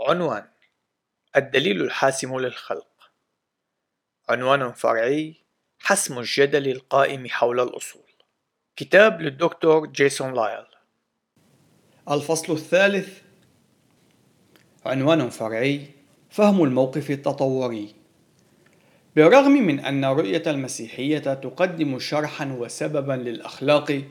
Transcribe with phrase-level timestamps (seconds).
[0.00, 0.44] عنوان
[1.36, 3.10] الدليل الحاسم للخلق.
[4.28, 5.34] عنوان فرعي
[5.78, 8.02] حسم الجدل القائم حول الأصول.
[8.76, 10.64] كتاب للدكتور جيسون لايل.
[12.10, 13.20] الفصل الثالث
[14.86, 15.90] عنوان فرعي
[16.30, 17.94] فهم الموقف التطوري.
[19.16, 24.02] بالرغم من أن رؤية المسيحية تقدم شرحا وسببا للأخلاق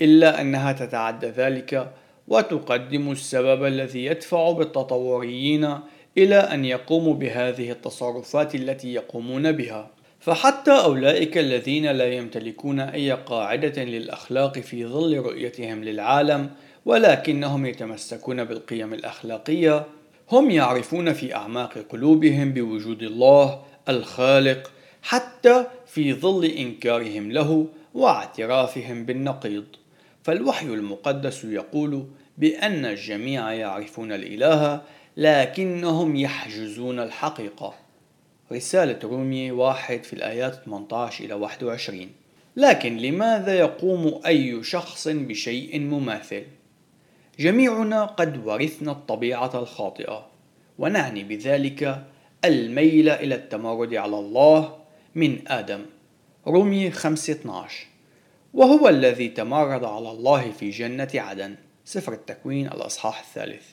[0.00, 1.94] إلا أنها تتعدى ذلك
[2.28, 5.78] وتقدم السبب الذي يدفع بالتطوريين
[6.18, 9.90] إلى أن يقوموا بهذه التصرفات التي يقومون بها.
[10.20, 16.50] فحتى أولئك الذين لا يمتلكون أي قاعدة للأخلاق في ظل رؤيتهم للعالم
[16.86, 19.86] ولكنهم يتمسكون بالقيم الأخلاقية
[20.32, 24.70] هم يعرفون في أعماق قلوبهم بوجود الله الخالق
[25.02, 29.64] حتى في ظل إنكارهم له واعترافهم بالنقيض.
[30.26, 32.06] فالوحي المقدس يقول
[32.38, 34.82] بأن الجميع يعرفون الإله
[35.16, 37.74] لكنهم يحجزون الحقيقة.
[38.52, 42.10] رسالة رومي واحد في الآيات 18 إلى 21
[42.56, 46.42] لكن لماذا يقوم أي شخص بشيء مماثل؟
[47.38, 50.26] جميعنا قد ورثنا الطبيعة الخاطئة
[50.78, 52.04] ونعني بذلك
[52.44, 54.76] الميل إلى التمرد على الله
[55.14, 55.80] من آدم.
[56.46, 57.95] رومي 5:12
[58.54, 61.54] وهو الذي تمرد على الله في جنة عدن.
[61.84, 63.64] سفر التكوين الأصحاح الثالث.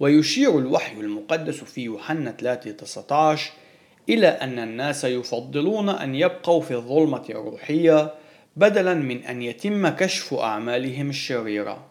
[0.00, 3.52] ويشير الوحي المقدس في يوحنا 3:19
[4.08, 8.14] إلى أن الناس يفضلون أن يبقوا في الظلمة الروحية
[8.56, 11.86] بدلا من أن يتم كشف أعمالهم الشريرة.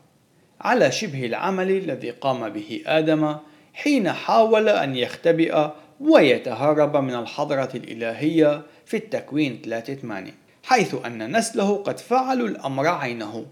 [0.61, 3.35] على شبه العمل الذي قام به آدم
[3.73, 5.67] حين حاول أن يختبئ
[5.99, 13.45] ويتهرب من الحضرة الإلهية في التكوين 3:8 حيث أن نسله قد فعلوا الأمر عينه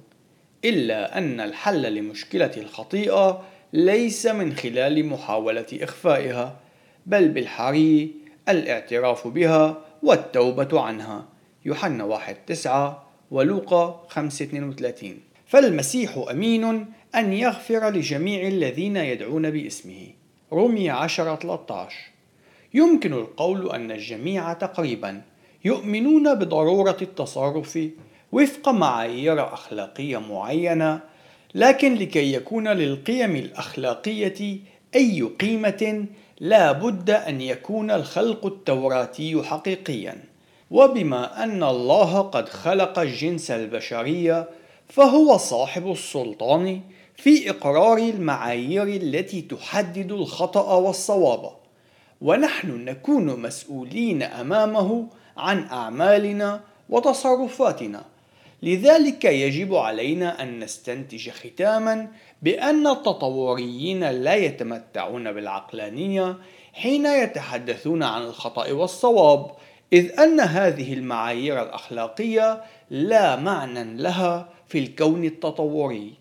[0.65, 3.41] إلا أن الحل لمشكلة الخطيئة
[3.73, 6.59] ليس من خلال محاولة إخفائها
[7.05, 8.11] بل بالحري
[8.49, 11.25] الاعتراف بها والتوبة عنها.
[11.65, 15.19] يوحنا واحد تسعة ولوقا خمسة اثنين وثلاثين.
[15.47, 20.07] فالمسيح أمين أن يغفر لجميع الذين يدعون باسمه.
[20.53, 21.95] رومي عشرة 13
[22.73, 25.21] يمكن القول أن الجميع تقريبا.
[25.65, 27.79] يؤمنون بضرورة التصرف
[28.31, 30.99] وفق معايير أخلاقية معينة
[31.55, 34.57] لكن لكي يكون للقيم الأخلاقية
[34.95, 36.05] أي قيمة
[36.39, 40.23] لا بد أن يكون الخلق التوراتي حقيقيا.
[40.71, 44.45] وبما أن الله قد خلق الجنس البشري
[44.87, 46.81] فهو صاحب السلطان
[47.15, 51.51] في إقرار المعايير التي تحدد الخطأ والصواب.
[52.21, 58.03] ونحن نكون مسؤولين أمامه عن أعمالنا وتصرفاتنا.
[58.63, 62.07] لذلك يجب علينا أن نستنتج ختاما
[62.41, 66.37] بأن التطوريين لا يتمتعون بالعقلانية
[66.73, 69.51] حين يتحدثون عن الخطأ والصواب
[69.93, 76.13] إذ أن هذه المعايير الأخلاقية لا معنى لها في الكون التطوري.